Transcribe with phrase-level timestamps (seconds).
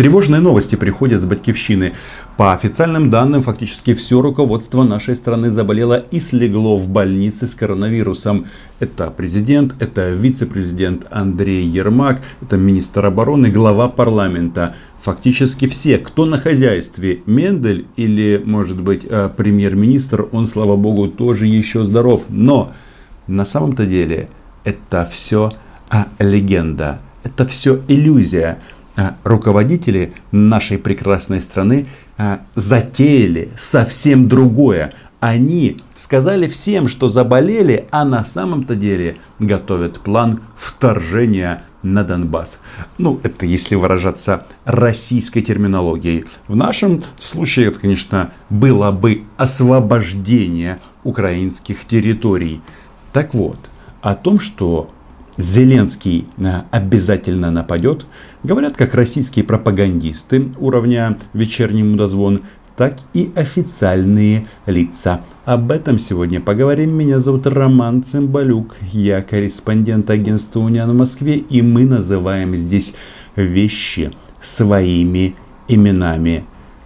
[0.00, 1.92] Тревожные новости приходят с Батькивщины.
[2.38, 8.46] По официальным данным, фактически все руководство нашей страны заболело и слегло в больнице с коронавирусом.
[8.78, 14.74] Это президент, это вице-президент Андрей Ермак, это министр обороны, глава парламента.
[15.02, 21.44] Фактически все, кто на хозяйстве, Мендель или, может быть, э, премьер-министр, он, слава богу, тоже
[21.44, 22.24] еще здоров.
[22.30, 22.72] Но
[23.26, 24.30] на самом-то деле
[24.64, 25.52] это все
[25.90, 28.60] а, легенда, это все иллюзия.
[29.00, 31.86] А, руководители нашей прекрасной страны
[32.18, 34.92] а, затеяли совсем другое.
[35.20, 42.60] Они сказали всем, что заболели, а на самом-то деле готовят план вторжения на Донбасс.
[42.98, 46.26] Ну, это если выражаться российской терминологией.
[46.46, 52.60] В нашем случае это, конечно, было бы освобождение украинских территорий.
[53.14, 53.70] Так вот,
[54.02, 54.90] о том, что
[55.40, 58.06] Зеленский э, обязательно нападет,
[58.42, 62.42] говорят как российские пропагандисты уровня вечерний мудозвон,
[62.76, 65.22] так и официальные лица.
[65.44, 66.96] Об этом сегодня поговорим.
[66.96, 68.76] Меня зовут Роман Цымбалюк.
[68.92, 71.36] Я корреспондент агентства Униан в Москве.
[71.36, 72.94] И мы называем здесь
[73.36, 75.34] вещи своими
[75.68, 76.44] именами.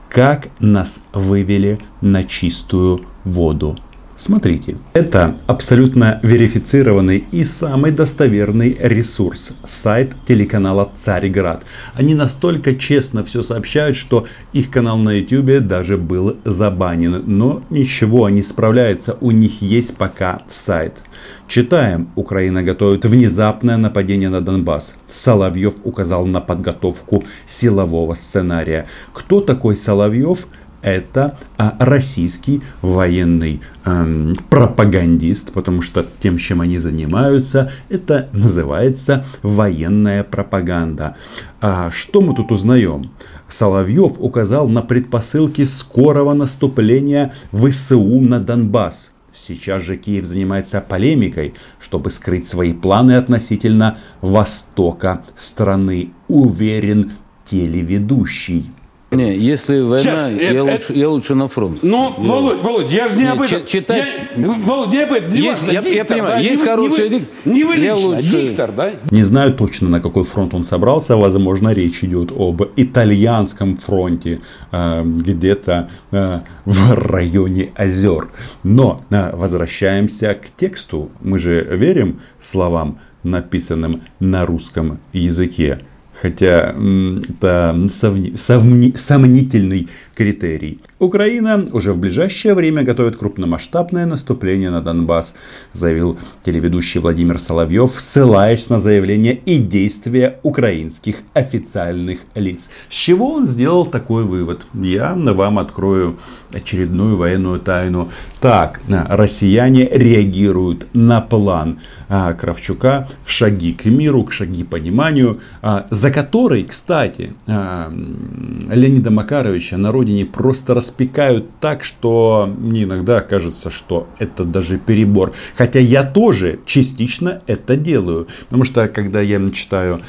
[0.08, 3.76] Как нас вывели на чистую воду.
[4.24, 11.66] Смотрите, это абсолютно верифицированный и самый достоверный ресурс, сайт телеканала Царьград.
[11.92, 17.22] Они настолько честно все сообщают, что их канал на YouTube даже был забанен.
[17.26, 21.02] Но ничего, они справляются, у них есть пока сайт.
[21.46, 24.94] Читаем, Украина готовит внезапное нападение на Донбасс.
[25.06, 28.86] Соловьев указал на подготовку силового сценария.
[29.12, 30.46] Кто такой Соловьев?
[30.84, 40.22] Это а, российский военный э, пропагандист, потому что тем, чем они занимаются, это называется военная
[40.24, 41.16] пропаганда.
[41.60, 43.10] А что мы тут узнаем?
[43.48, 49.10] Соловьев указал на предпосылки скорого наступления ВСУ на Донбасс.
[49.32, 57.12] Сейчас же Киев занимается полемикой, чтобы скрыть свои планы относительно востока страны, уверен
[57.44, 58.70] телеведущий.
[59.14, 61.78] Не, если война, Сейчас, я, это, лучше, я лучше на фронт.
[61.82, 63.66] Ну, Володь, Володь, я же не об этом.
[63.66, 64.04] Читать...
[64.36, 65.32] Я, Володь, не об этом.
[65.32, 66.38] Не есть, я, диктор, я понимаю, да?
[66.38, 67.34] есть не хороший диктор.
[67.44, 68.22] Не вы лично, лучше...
[68.22, 68.90] диктор, да?
[69.10, 71.16] Не знаю точно, на какой фронт он собрался.
[71.16, 74.40] Возможно, речь идет об итальянском фронте,
[74.72, 78.28] э, где-то э, в районе озер.
[78.62, 81.10] Но э, возвращаемся к тексту.
[81.20, 85.80] Мы же верим словам, написанным на русском языке.
[86.20, 90.80] Хотя это сомни, сомни, сомнительный критерий.
[90.98, 95.34] Украина уже в ближайшее время готовит крупномасштабное наступление на Донбасс,
[95.72, 102.70] заявил телеведущий Владимир Соловьев, ссылаясь на заявления и действия украинских официальных лиц.
[102.88, 104.66] С чего он сделал такой вывод?
[104.72, 106.18] Я вам открою
[106.52, 108.10] очередную военную тайну.
[108.44, 111.78] Так, россияне реагируют на план
[112.10, 119.94] а, Кравчука «Шаги к миру», к «Шаги пониманию», а, за который, кстати, Леонида Макаровича народ
[119.94, 125.32] родине просто распекают так, что мне иногда кажется, что это даже перебор.
[125.56, 128.26] Хотя я тоже частично это делаю.
[128.44, 130.02] Потому что когда я читаю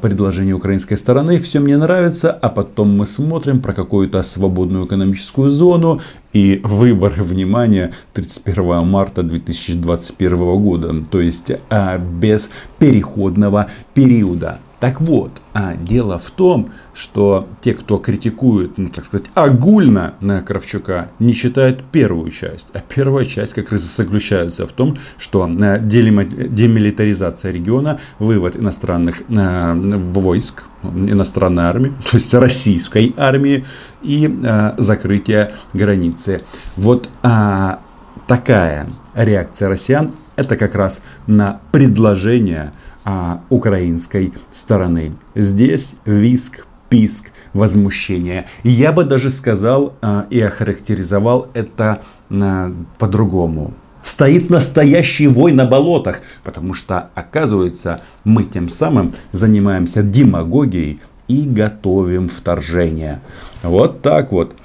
[0.00, 6.00] предложение украинской стороны, все мне нравится, а потом мы смотрим про какую-то свободную экономическую зону
[6.32, 10.94] и выборы, внимания 31 марта 2021 года.
[11.10, 14.58] То есть а, без переходного периода.
[14.82, 20.40] Так вот, а дело в том, что те, кто критикует, ну так сказать, огульно на
[20.40, 22.66] Кравчука, не читают первую часть.
[22.72, 29.74] А первая часть как раз заключается в том, что э, демилитаризация региона, вывод иностранных э,
[30.14, 33.64] войск, иностранной армии, то есть российской армии
[34.02, 36.42] и э, закрытие границы.
[36.74, 37.78] Вот а,
[38.26, 42.72] такая реакция россиян, это как раз на предложение
[43.04, 45.12] а, украинской стороны.
[45.34, 48.46] Здесь виск, писк, возмущение.
[48.64, 53.74] Я бы даже сказал а, и охарактеризовал это а, по-другому.
[54.02, 62.28] Стоит настоящий вой на болотах, потому что, оказывается, мы тем самым занимаемся демагогией и готовим
[62.28, 63.20] вторжение.
[63.62, 64.56] Вот так вот.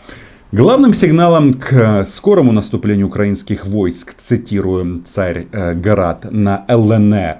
[0.52, 7.38] Главным сигналом к скорому наступлению украинских войск, цитируем царь э, Гарат, на ЛНР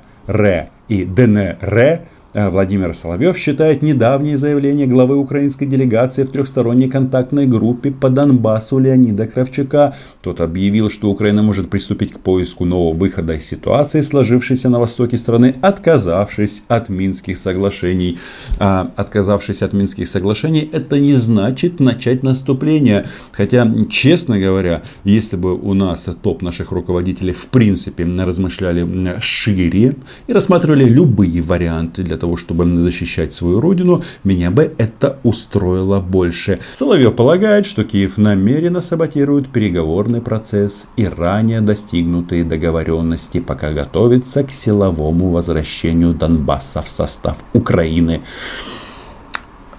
[0.88, 2.02] и ДНР
[2.38, 9.26] Владимир Соловьев считает недавнее заявление главы украинской делегации в трехсторонней контактной группе по Донбассу Леонида
[9.26, 9.96] Кравчука.
[10.22, 15.18] Тот объявил, что Украина может приступить к поиску нового выхода из ситуации, сложившейся на востоке
[15.18, 18.20] страны, отказавшись от Минских соглашений.
[18.60, 23.08] А отказавшись от Минских соглашений, это не значит начать наступление.
[23.32, 28.86] Хотя, честно говоря, если бы у нас топ наших руководителей в принципе размышляли
[29.22, 29.96] шире
[30.28, 36.60] и рассматривали любые варианты для того, чтобы защищать свою родину, меня бы это устроило больше.
[36.74, 44.52] Соловьев полагает, что Киев намеренно саботирует переговорный процесс и ранее достигнутые договоренности, пока готовится к
[44.52, 48.22] силовому возвращению Донбасса в состав Украины.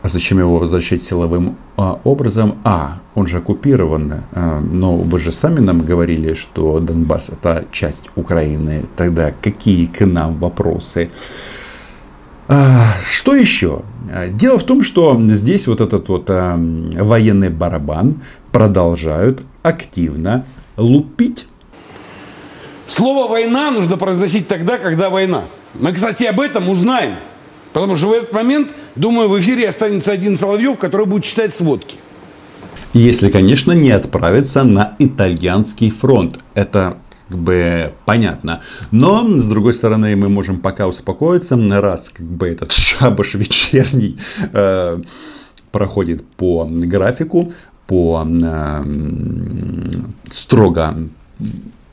[0.01, 2.59] А зачем его возвращать силовым а, образом?
[2.63, 4.23] А, он же оккупирован.
[4.33, 8.85] А, но вы же сами нам говорили, что Донбасс это часть Украины.
[8.97, 11.11] Тогда какие к нам вопросы?
[12.49, 13.83] А, что еще?
[14.11, 18.23] А, дело в том, что здесь вот этот вот а, военный барабан
[18.53, 20.45] продолжают активно
[20.79, 21.47] лупить.
[22.87, 25.45] Слово «война» нужно произносить тогда, когда война.
[25.75, 27.17] Мы, кстати, об этом узнаем.
[27.75, 31.97] Потому что в этот момент, думаю, в эфире останется один Соловьев, который будет читать сводки.
[32.95, 36.39] Если, конечно, не отправиться на итальянский фронт.
[36.55, 36.97] Это
[37.29, 38.61] как бы понятно.
[38.91, 44.19] Но, с другой стороны, мы можем пока успокоиться, раз как бы этот шабаш вечерний
[44.53, 45.01] э,
[45.71, 47.53] проходит по графику,
[47.87, 48.85] по э,
[50.31, 50.97] строго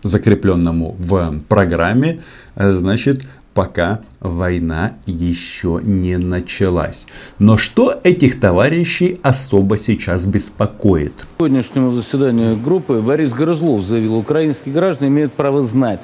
[0.03, 2.21] закрепленному в программе,
[2.55, 7.07] э, значит, пока война еще не началась.
[7.39, 11.13] Но что этих товарищей особо сейчас беспокоит?
[11.39, 16.01] Сегодняшнему заседанию группы Борис Грызлов заявил, украинские граждане имеют право знать,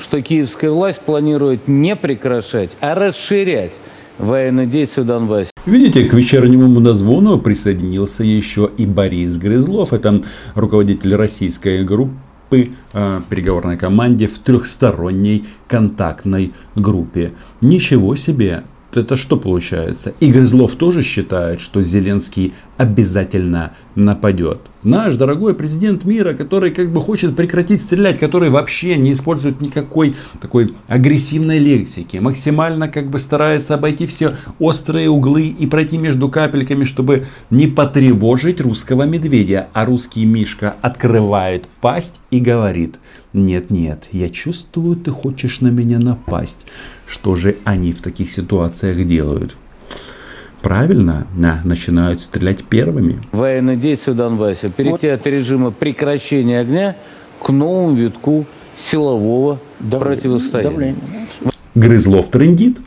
[0.00, 3.72] что киевская власть планирует не прекращать, а расширять
[4.18, 5.50] военные действия в Донбассе.
[5.66, 9.92] Видите, к вечернему мудазвону присоединился еще и Борис Грызлов.
[9.92, 10.22] Это
[10.54, 12.14] руководитель российской группы
[12.52, 17.32] группы, э, переговорной команде в трехсторонней контактной группе.
[17.60, 18.64] Ничего себе!
[18.94, 20.12] Это что получается?
[20.20, 24.60] Игорь Злов тоже считает, что Зеленский обязательно нападет.
[24.82, 30.16] Наш дорогой президент мира, который как бы хочет прекратить стрелять, который вообще не использует никакой
[30.40, 36.84] такой агрессивной лексики, максимально как бы старается обойти все острые углы и пройти между капельками,
[36.84, 39.68] чтобы не потревожить русского медведя.
[39.72, 42.98] А русский Мишка открывает пасть и говорит,
[43.32, 46.66] нет-нет, я чувствую, ты хочешь на меня напасть.
[47.06, 49.56] Что же они в таких ситуациях делают?
[50.62, 53.20] Правильно да, начинают стрелять первыми.
[53.32, 54.70] Военные действия в Донбассе.
[54.70, 55.20] Перейти вот.
[55.20, 56.96] от режима прекращения огня
[57.42, 58.46] к новому витку
[58.78, 60.16] силового Давление.
[60.16, 60.70] противостояния.
[60.70, 60.96] Давление.
[61.74, 62.78] Грызлов трендит.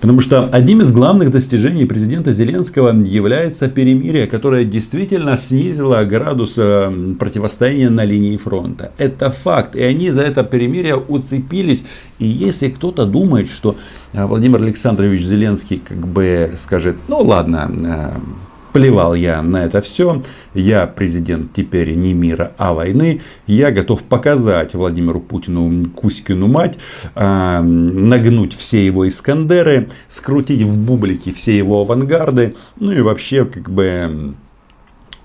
[0.00, 7.14] Потому что одним из главных достижений президента Зеленского является перемирие, которое действительно снизило градус э,
[7.18, 8.92] противостояния на линии фронта.
[8.98, 9.76] Это факт.
[9.76, 11.84] И они за это перемирие уцепились.
[12.18, 13.76] И если кто-то думает, что
[14.12, 18.45] э, Владимир Александрович Зеленский как бы скажет, ну ладно, э,
[18.76, 20.22] Плевал я на это все.
[20.52, 23.22] Я президент теперь не мира, а войны.
[23.46, 26.76] Я готов показать Владимиру Путину Кузькину мать,
[27.14, 32.54] э, нагнуть все его Искандеры, скрутить в бублике все его авангарды.
[32.78, 34.34] Ну и вообще как бы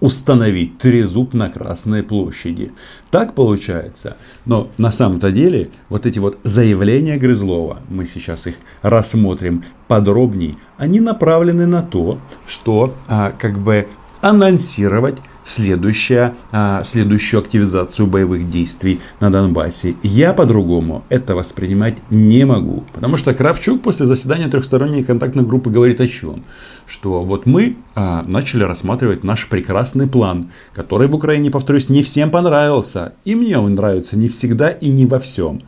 [0.01, 2.73] установить трезуб на Красной площади.
[3.11, 4.17] Так получается.
[4.45, 10.99] Но на самом-то деле вот эти вот заявления Грызлова, мы сейчас их рассмотрим подробней, они
[10.99, 13.87] направлены на то, что а, как бы
[14.21, 19.95] анонсировать следующая, а, следующую активизацию боевых действий на Донбассе.
[20.03, 22.83] Я по-другому это воспринимать не могу.
[22.93, 26.43] Потому что Кравчук после заседания трехсторонней контактной группы говорит о чем?
[26.87, 32.31] Что вот мы а, начали рассматривать наш прекрасный план, который в Украине, повторюсь, не всем
[32.31, 33.13] понравился.
[33.25, 35.61] И мне он нравится не всегда и не во всем.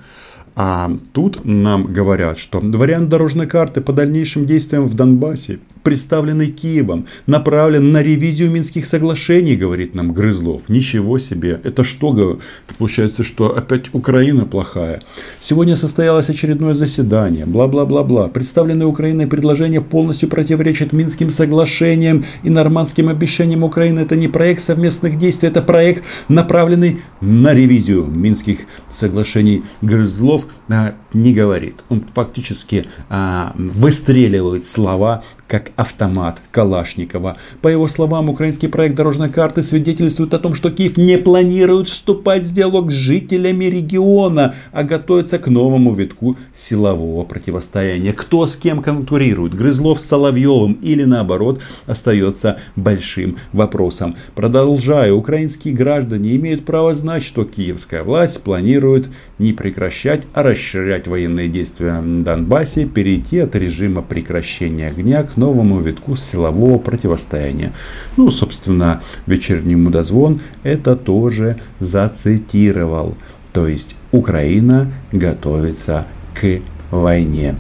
[0.56, 7.08] А тут нам говорят, что вариант дорожной карты по дальнейшим действиям в Донбассе, представленный Киевом,
[7.26, 10.70] направлен на ревизию Минских соглашений, говорит нам Грызлов.
[10.70, 11.60] Ничего себе.
[11.64, 12.04] Это что?
[12.14, 15.02] Это получается, что опять Украина плохая.
[15.40, 17.46] Сегодня состоялось очередное заседание.
[17.46, 18.28] Бла-бла-бла-бла.
[18.28, 24.02] Представленное Украиной предложение полностью противоречит Минским соглашениям и нормандским обещаниям Украины.
[24.02, 28.60] Это не проект совместных действий, это проект, направленный на ревизию Минских
[28.92, 29.64] соглашений.
[29.82, 31.84] Грызлов Грызлов а, не говорит.
[31.90, 35.24] Он фактически а, выстреливает слова
[35.54, 37.38] как автомат Калашникова.
[37.62, 42.42] По его словам, украинский проект дорожной карты свидетельствует о том, что Киев не планирует вступать
[42.42, 48.14] в диалог с жителями региона, а готовится к новому витку силового противостояния.
[48.14, 54.16] Кто с кем конкурирует, Грызлов с Соловьевым или наоборот, остается большим вопросом.
[54.34, 59.08] Продолжая, украинские граждане имеют право знать, что киевская власть планирует
[59.38, 65.82] не прекращать, а расширять военные действия в Донбассе, перейти от режима прекращения огня к новому
[65.82, 67.72] витку силового противостояния.
[68.18, 73.16] Ну, собственно, вечерний мудозвон это тоже зацитировал.
[73.52, 77.56] То есть Украина готовится к войне.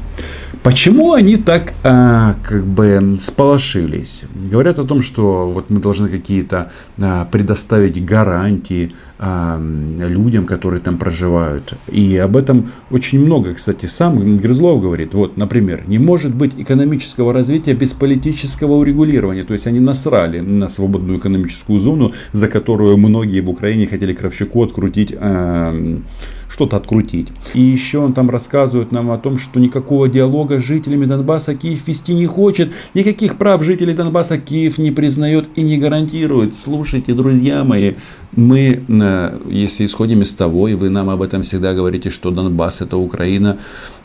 [0.63, 4.23] Почему они так а, как бы сполошились?
[4.33, 10.97] Говорят о том, что вот мы должны какие-то а, предоставить гарантии а, людям, которые там
[10.97, 11.73] проживают.
[11.91, 15.13] И об этом очень много, кстати, сам Грызлов говорит.
[15.13, 19.43] Вот, например, не может быть экономического развития без политического урегулирования.
[19.43, 24.63] То есть они насрали на свободную экономическую зону, за которую многие в Украине хотели Кравчуку
[24.63, 25.75] открутить а,
[26.53, 27.29] что-то открутить.
[27.55, 31.87] И еще он там рассказывает нам о том, что никакого диалога с жителями Донбасса Киев
[31.87, 36.55] вести не хочет, никаких прав жителей Донбасса Киев не признает и не гарантирует.
[36.55, 37.93] Слушайте, друзья мои,
[38.35, 42.81] мы, э, если исходим из того, и вы нам об этом всегда говорите, что Донбасс
[42.81, 43.57] это Украина,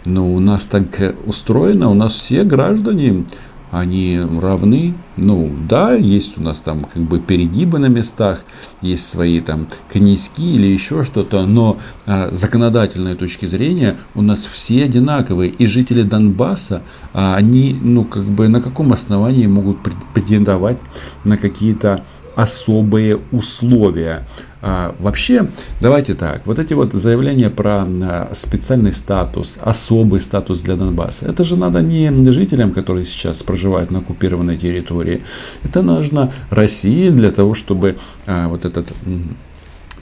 [0.06, 3.24] но у нас так устроено, у нас все граждане
[3.70, 4.94] они равны.
[5.16, 8.40] Ну, да, есть у нас там как бы перегибы на местах,
[8.80, 14.84] есть свои там князьки или еще что-то, но а, законодательной точки зрения у нас все
[14.84, 15.50] одинаковые.
[15.50, 16.82] И жители Донбасса,
[17.12, 19.78] а, они, ну, как бы на каком основании могут
[20.14, 20.78] претендовать
[21.24, 22.04] на какие-то
[22.36, 24.26] особые условия.
[24.60, 25.46] А, вообще,
[25.80, 31.44] давайте так, вот эти вот заявления про а, специальный статус, особый статус для Донбасса, это
[31.44, 35.22] же надо не жителям, которые сейчас проживают на оккупированной территории,
[35.62, 37.96] это нужно России для того, чтобы
[38.26, 38.92] а, вот этот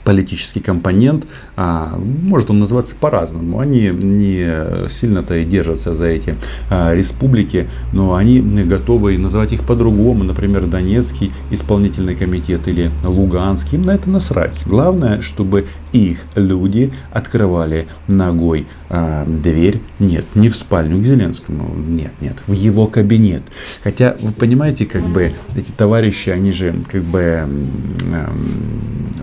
[0.07, 6.35] политический компонент, а, может он называться по-разному, они не сильно-то и держатся за эти
[6.69, 13.81] а, республики, но они готовы называть их по-другому, например, Донецкий исполнительный комитет или Луганский, им
[13.81, 14.53] на это насрать.
[14.65, 22.13] Главное, чтобы их люди открывали ногой а, дверь, нет, не в спальню к Зеленскому, нет,
[22.21, 23.43] нет, в его кабинет.
[23.83, 27.45] Хотя, вы понимаете, как бы эти товарищи, они же как бы э,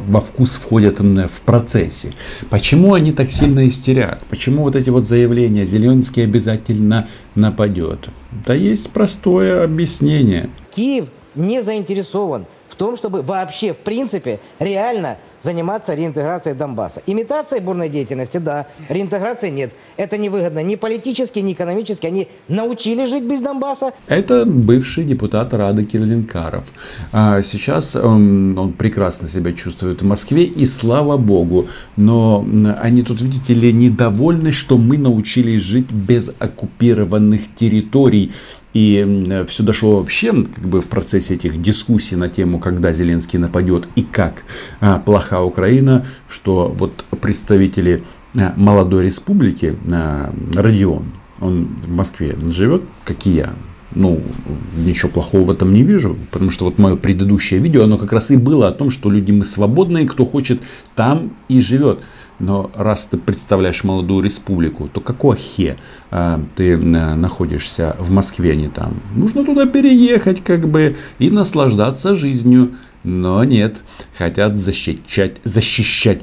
[0.09, 0.74] во вкус входят
[1.29, 2.13] в процессе.
[2.51, 4.21] Почему они так сильно истерят?
[4.29, 8.09] Почему вот эти вот заявления Зеленский обязательно нападет?
[8.47, 10.51] Да есть простое объяснение.
[10.75, 17.03] Киев не заинтересован в том, чтобы вообще, в принципе, реально заниматься реинтеграцией Донбасса.
[17.07, 19.73] Имитацией бурной деятельности, да, реинтеграции нет.
[19.97, 22.07] Это невыгодно ни политически, ни экономически.
[22.07, 23.93] Они научились жить без Донбасса.
[24.07, 26.73] Это бывший депутат Рады Кириленкаров.
[27.13, 31.67] А сейчас он, он прекрасно себя чувствует в Москве, и слава богу.
[31.97, 32.45] Но
[32.81, 38.33] они тут, видите ли, недовольны, что мы научились жить без оккупированных территорий.
[38.75, 43.87] И все дошло вообще как бы в процессе этих дискуссий на тему, когда Зеленский нападет
[43.95, 44.43] и как
[44.81, 44.99] а,
[45.35, 48.05] плоха Украина, что вот представители
[48.37, 51.05] а, молодой республики, а, Родион,
[51.41, 53.55] он в Москве живет, как и я,
[53.95, 54.21] ну,
[54.77, 58.31] ничего плохого в этом не вижу, потому что вот мое предыдущее видео, оно как раз
[58.31, 60.61] и было о том, что люди мы свободные, кто хочет
[60.95, 62.01] там и живет.
[62.39, 65.77] Но раз ты представляешь молодую республику, то какого хе
[66.11, 68.95] а, ты а, находишься в Москве, а не там?
[69.15, 72.73] Нужно туда переехать, как бы, и наслаждаться жизнью.
[73.05, 73.83] Но нет,
[74.17, 76.23] хотят защищать, защищать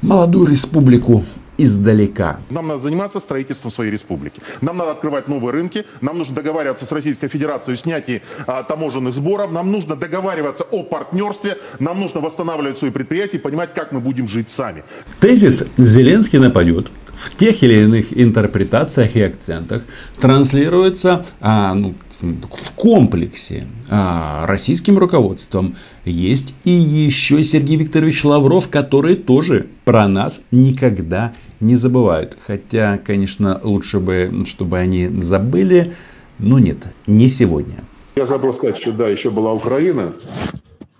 [0.00, 1.24] молодую республику
[1.62, 2.40] издалека.
[2.50, 4.42] Нам надо заниматься строительством своей республики.
[4.60, 5.84] Нам надо открывать новые рынки.
[6.00, 9.52] Нам нужно договариваться с Российской Федерацией о снятии а, таможенных сборов.
[9.52, 11.58] Нам нужно договариваться о партнерстве.
[11.78, 14.84] Нам нужно восстанавливать свои предприятия и понимать, как мы будем жить сами.
[15.20, 19.84] Тезис «Зеленский нападет» в тех или иных интерпретациях и акцентах
[20.20, 25.76] транслируется а, ну, в комплексе а, российским руководством.
[26.04, 32.36] Есть и еще Сергей Викторович Лавров, который тоже про нас никогда не забывают.
[32.46, 35.94] Хотя, конечно, лучше бы, чтобы они забыли,
[36.38, 37.84] но нет, не сегодня.
[38.16, 40.12] Я забыл сказать, что да, еще была Украина.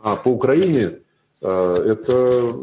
[0.02, 0.92] А по Украине
[1.42, 2.54] э, это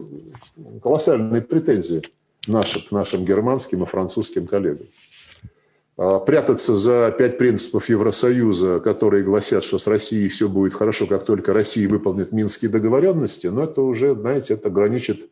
[0.82, 2.02] колоссальные претензии
[2.48, 4.88] наших, нашим германским и французским коллегам.
[5.98, 11.26] А прятаться за пять принципов Евросоюза, которые гласят, что с Россией все будет хорошо, как
[11.26, 15.28] только Россия выполнит минские договоренности, но это уже, знаете, это граничит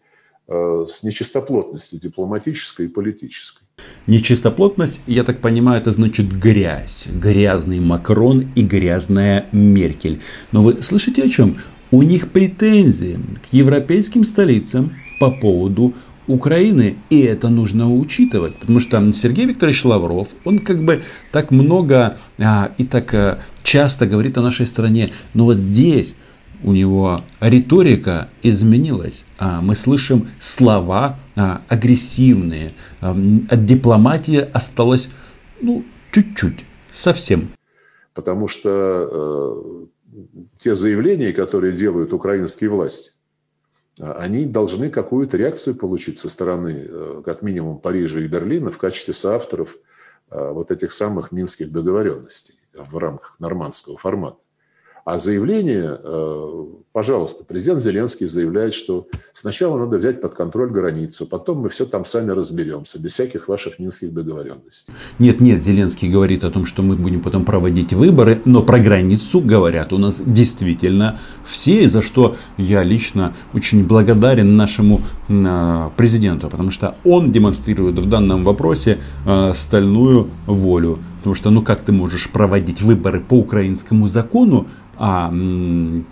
[0.49, 3.63] с нечистоплотностью дипломатической и политической.
[4.07, 7.07] Нечистоплотность, я так понимаю, это значит грязь.
[7.07, 10.21] Грязный Макрон и грязная Меркель.
[10.51, 11.57] Но вы слышите о чем?
[11.91, 15.93] У них претензии к европейским столицам по поводу
[16.27, 21.01] Украины, и это нужно учитывать, потому что Сергей Викторович Лавров, он как бы
[21.31, 26.15] так много а, и так а, часто говорит о нашей стране, но вот здесь
[26.63, 29.25] у него риторика изменилась.
[29.37, 35.09] А, мы слышим слова а, агрессивные, от дипломатии осталось
[35.61, 37.49] ну, чуть-чуть, совсем.
[38.13, 40.19] Потому что э,
[40.57, 43.11] те заявления, которые делают украинские власти,
[43.99, 48.77] а, они должны какую-то реакцию получить со стороны, э, как минимум, Парижа и Берлина в
[48.77, 49.77] качестве соавторов
[50.29, 54.41] вот этих самых минских договоренностей в рамках нормандского формата.
[55.07, 61.59] А заявление, э, пожалуйста, президент Зеленский заявляет, что сначала надо взять под контроль границу, потом
[61.59, 64.91] мы все там сами разберемся, без всяких ваших минских договоренностей.
[65.17, 69.39] Нет, нет, Зеленский говорит о том, что мы будем потом проводить выборы, но про границу
[69.39, 74.99] говорят у нас действительно все, за что я лично очень благодарен нашему
[75.29, 80.99] э, президенту, потому что он демонстрирует в данном вопросе э, стальную волю.
[81.19, 85.29] Потому что, ну как ты можешь проводить выборы по украинскому закону, а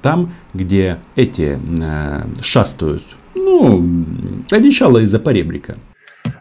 [0.02, 3.84] там, где эти э, шастают, ну,
[4.52, 5.78] одичало из-за поребрика.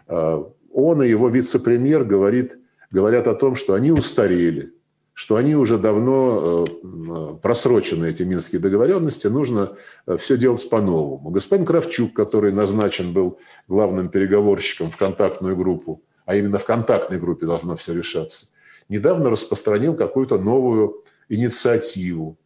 [0.07, 2.57] А, он и его вице-премьер говорит,
[2.91, 4.73] говорят о том, что они устарели,
[5.13, 11.29] что они уже давно э, просрочены, эти минские договоренности, нужно э, все делать по-новому.
[11.29, 17.45] Господин Кравчук, который назначен был главным переговорщиком в контактную группу, а именно в контактной группе
[17.45, 18.47] должно все решаться,
[18.89, 22.37] недавно распространил какую-то новую инициативу,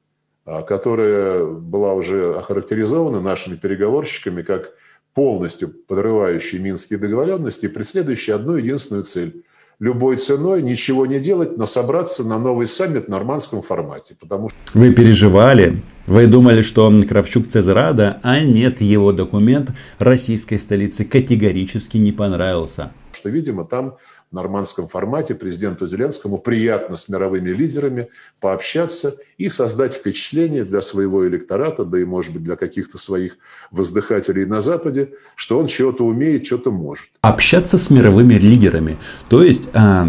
[0.45, 4.71] а, которая была уже охарактеризована нашими переговорщиками как
[5.13, 9.43] полностью подрывающий минские договоренности и преследующий одну единственную цель–
[9.79, 14.15] любой ценой ничего не делать, но собраться на новый саммит в нормандском формате.
[14.19, 14.57] Потому что...
[14.74, 22.12] Вы переживали, вы думали, что Кравчук Цезарада, а нет, его документ российской столице категорически не
[22.12, 22.91] понравился.
[23.13, 23.98] Что, видимо, там
[24.31, 28.09] нормандском формате президенту Зеленскому приятно с мировыми лидерами
[28.39, 33.38] пообщаться и создать впечатление для своего электората, да и, может быть, для каких-то своих
[33.71, 37.07] воздыхателей на Западе, что он чего-то умеет, что-то может.
[37.21, 38.98] Общаться с мировыми лидерами.
[39.29, 40.05] То есть, э,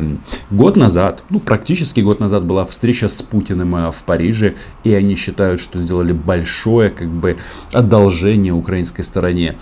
[0.51, 5.15] год назад, ну, практически год назад была встреча с Путиным э, в Париже, и они
[5.15, 7.39] считают, что сделали большое, как бы,
[7.73, 9.57] одолжение украинской стороне.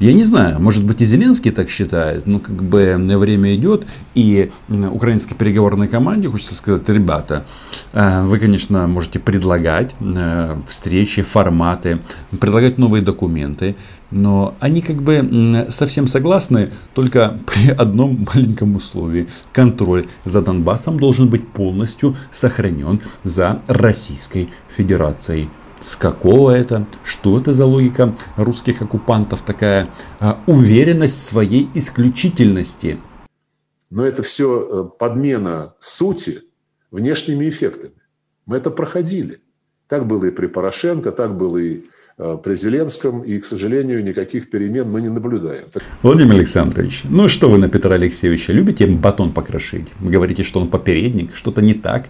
[0.00, 3.84] Я не знаю, может быть и Зеленский так считает, но как бы время идет,
[4.14, 7.44] и украинской переговорной команде хочется сказать, ребята,
[7.92, 11.98] э, вы, конечно, можете предлагать э, встречи, форматы,
[12.38, 13.74] предлагать новые документы,
[14.12, 19.26] но они как бы совсем согласны только при одном маленьком условии.
[19.52, 25.48] Контроль за Донбассом должен быть полностью сохранен за Российской Федерацией.
[25.80, 26.86] С какого это?
[27.04, 29.42] Что это за логика русских оккупантов?
[29.42, 29.88] Такая
[30.18, 32.98] а, уверенность в своей исключительности.
[33.90, 36.42] Но это все э, подмена сути
[36.90, 37.94] внешними эффектами.
[38.44, 39.40] Мы это проходили.
[39.86, 41.84] Так было и при Порошенко, так было и
[42.18, 45.66] при Зеленском, и, к сожалению, никаких перемен мы не наблюдаем.
[46.02, 49.86] Владимир Александрович, ну что вы на Петра Алексеевича, любите батон покрошить?
[50.00, 52.08] Вы говорите, что он попередник, что-то не так.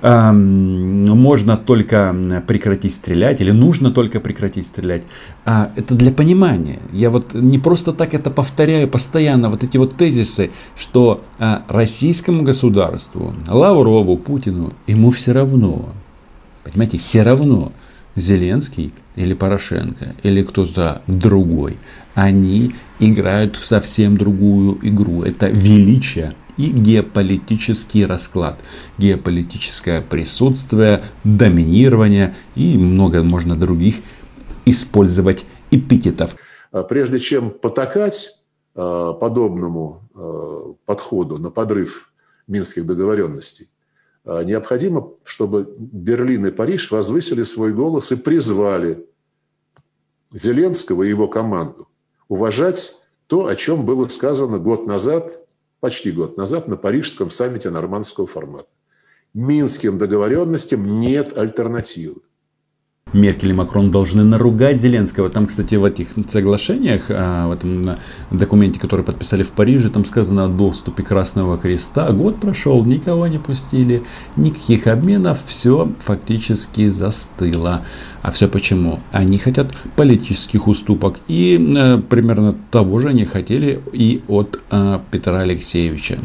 [0.00, 5.02] Можно только прекратить стрелять, или нужно только прекратить стрелять.
[5.44, 6.78] А, это для понимания.
[6.92, 12.44] Я вот не просто так это повторяю постоянно, вот эти вот тезисы, что а, российскому
[12.44, 15.88] государству, Лаврову, Путину, ему все равно.
[16.62, 17.72] Понимаете, все равно
[18.16, 21.78] Зеленский или Порошенко или кто-то другой,
[22.14, 25.22] они играют в совсем другую игру.
[25.22, 28.58] Это величие и геополитический расклад,
[28.98, 33.96] геополитическое присутствие, доминирование и много можно других
[34.64, 36.36] использовать эпитетов.
[36.70, 38.38] А прежде чем потакать
[38.74, 42.12] а, подобному а, подходу на подрыв
[42.46, 43.68] минских договоренностей,
[44.24, 49.06] необходимо, чтобы Берлин и Париж возвысили свой голос и призвали
[50.32, 51.88] Зеленского и его команду
[52.28, 55.46] уважать то, о чем было сказано год назад,
[55.80, 58.68] почти год назад, на Парижском саммите нормандского формата.
[59.34, 62.20] Минским договоренностям нет альтернативы.
[63.12, 65.28] Меркель и Макрон должны наругать Зеленского.
[65.30, 67.98] Там, кстати, в этих соглашениях, а, в этом
[68.30, 72.10] документе, который подписали в Париже, там сказано о доступе Красного Креста.
[72.12, 74.02] Год прошел, никого не пустили,
[74.36, 77.84] никаких обменов, все фактически застыло.
[78.22, 79.00] А все почему?
[79.10, 81.16] Они хотят политических уступок.
[81.28, 86.18] И э, примерно того же они хотели и от э, Петра Алексеевича.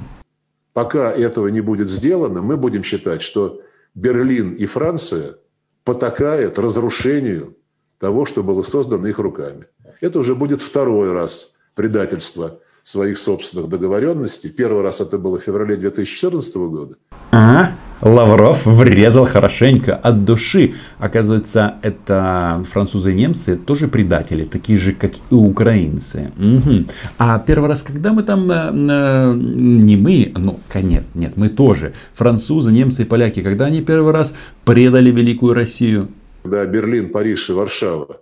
[0.74, 3.62] Пока этого не будет сделано, мы будем считать, что
[3.96, 5.36] Берлин и Франция–
[5.88, 7.56] потакает разрушению
[7.98, 9.68] того, что было создано их руками.
[10.02, 14.50] Это уже будет второй раз предательство своих собственных договоренностей.
[14.50, 16.98] Первый раз это было в феврале 2014 года.
[17.32, 17.72] Ага.
[18.02, 20.76] Лавров врезал хорошенько от души.
[21.00, 26.32] Оказывается, это французы и немцы тоже предатели, такие же, как и украинцы.
[26.38, 26.86] Угу.
[27.18, 31.94] А первый раз, когда мы там, э, э, не мы, ну, нет, нет, мы тоже,
[32.14, 36.10] французы, немцы и поляки, когда они первый раз предали Великую Россию?
[36.44, 38.22] Когда Берлин, Париж и Варшава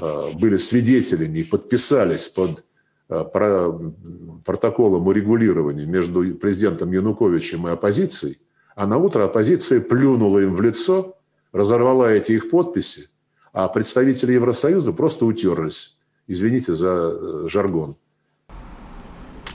[0.00, 2.64] э, были свидетелями и подписались под
[3.10, 3.24] э,
[4.44, 8.38] протоколом урегулирования между президентом Януковичем и оппозицией,
[8.78, 11.16] а на утро оппозиция плюнула им в лицо,
[11.52, 13.08] разорвала эти их подписи,
[13.52, 15.96] а представители Евросоюза просто утерлись.
[16.28, 17.96] Извините за э, жаргон.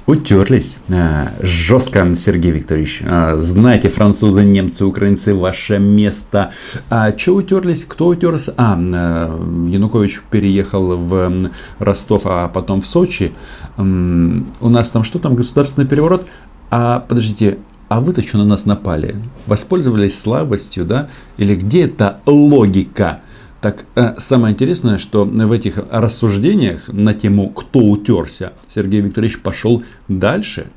[0.07, 0.79] Утерлись.
[0.93, 3.03] А, жестко, Сергей Викторович.
[3.05, 6.51] А, знаете, французы, немцы, украинцы, ваше место.
[6.89, 7.85] А что утерлись?
[7.85, 8.53] Кто утерся?
[8.57, 13.33] А, э, Янукович переехал в Ростов, а потом в Сочи.
[13.77, 16.27] У нас там что там, государственный переворот?
[16.69, 17.59] А, подождите,
[17.93, 19.15] а вы-то что на нас напали?
[19.45, 21.11] Воспользовались слабостью, да?
[21.37, 23.21] Или где эта логика?
[23.61, 29.83] Так э, самое интересное, что в этих рассуждениях на тему «кто утерся» Сергей Викторович пошел
[30.07, 30.71] дальше.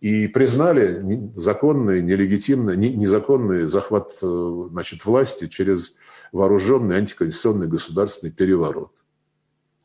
[0.00, 1.02] И признали
[1.34, 5.96] законный, нелегитимный, незаконный захват э, значит, власти через
[6.30, 8.92] вооруженный антиконституционный государственный переворот.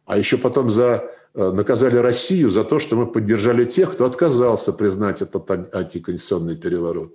[0.05, 5.21] А еще потом за наказали Россию за то, что мы поддержали тех, кто отказался признать
[5.21, 7.13] этот антиконституционный переворот.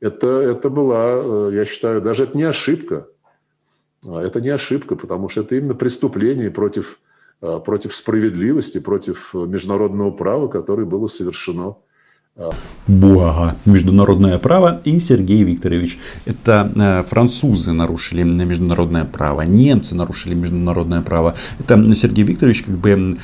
[0.00, 3.06] Это, это была, э, я считаю, даже это не ошибка.
[4.06, 6.98] А это не ошибка, потому что это именно преступление против,
[7.42, 11.76] э, против справедливости, против международного права, которое было совершено
[12.90, 13.56] Буага.
[13.66, 15.98] Международное право и Сергей Викторович.
[16.24, 21.34] Это э, французы нарушили международное право, немцы нарушили международное право.
[21.60, 23.18] Это Сергей Викторович как бы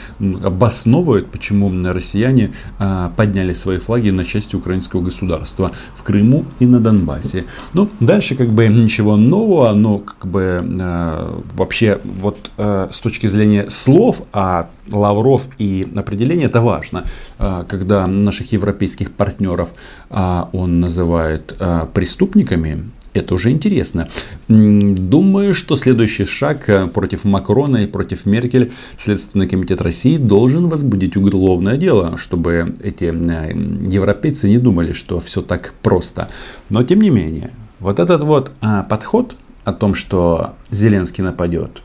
[0.44, 6.78] обосновывает, почему россияне э, подняли свои флаги на части украинского государства в Крыму и на
[6.78, 7.44] Донбассе.
[7.74, 13.68] Ну, дальше как бы ничего нового, но как бы э, вообще вот с точки зрения
[13.68, 17.04] слов, а Лавров и определение это важно,
[17.38, 19.68] когда наших европейских европейских партнеров
[20.10, 24.08] а он называет а, преступниками, это уже интересно.
[24.48, 31.16] Думаю, что следующий шаг э, против Макрона и против Меркель Следственный комитет России должен возбудить
[31.16, 36.28] уголовное дело, чтобы эти европейцы не думали, что все так просто.
[36.68, 41.82] Но тем не менее, вот этот вот а, подход о том, что Зеленский нападет,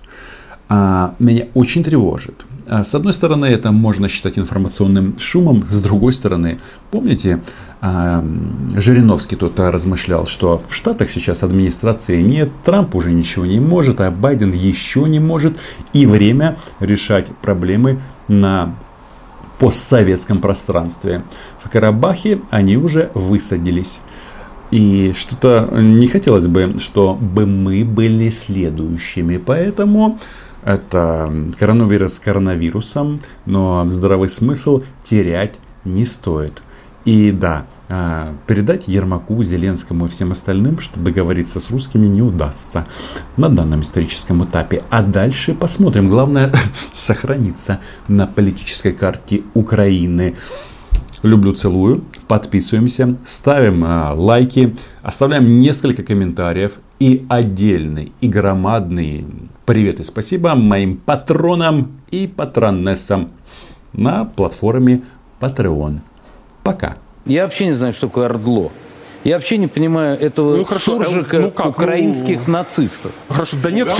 [0.67, 2.45] а, меня очень тревожит.
[2.67, 6.59] А, с одной стороны, это можно считать информационным шумом, с другой стороны,
[6.91, 7.41] помните,
[7.81, 8.23] а,
[8.75, 14.11] Жириновский тут размышлял, что в Штатах сейчас администрации нет, Трамп уже ничего не может, а
[14.11, 15.57] Байден еще не может,
[15.93, 18.75] и время решать проблемы на
[19.59, 21.23] постсоветском пространстве.
[21.59, 23.99] В Карабахе они уже высадились.
[24.71, 29.37] И что-то не хотелось бы, чтобы мы были следующими.
[29.37, 30.17] Поэтому
[30.63, 36.61] это коронавирус с коронавирусом, но здравый смысл терять не стоит.
[37.03, 42.85] И да, а, передать Ермаку, Зеленскому и всем остальным, что договориться с русскими не удастся
[43.37, 44.83] на данном историческом этапе.
[44.89, 46.09] А дальше посмотрим.
[46.09, 46.53] Главное
[46.93, 50.35] сохраниться на политической карте Украины.
[51.23, 52.03] Люблю, целую.
[52.27, 59.25] Подписываемся, ставим а, лайки, оставляем несколько комментариев и отдельный, и громадный
[59.65, 63.31] привет и спасибо моим патронам и патронессам
[63.91, 65.01] на платформе
[65.39, 66.01] Patreon.
[66.61, 66.97] Пока.
[67.25, 68.71] Я вообще не знаю, что такое ордло.
[69.23, 71.65] Я вообще не понимаю этого ну, хорошо, суржика ну, как?
[71.69, 73.11] украинских ну, нацистов.
[73.29, 73.95] Хорошо, Донецк